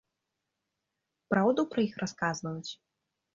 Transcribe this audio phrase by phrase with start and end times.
[1.33, 2.71] Праўду пра іх расказваюць?